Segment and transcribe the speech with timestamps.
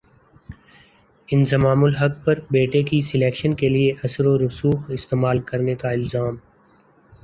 [1.29, 6.35] انضمام الحق پر بیٹے کی سلیکشن کیلئے اثرورسوخ استعمال کرنے کا الزام